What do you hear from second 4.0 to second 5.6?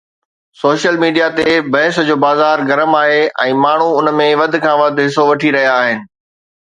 ان ۾ وڌ کان وڌ حصو وٺي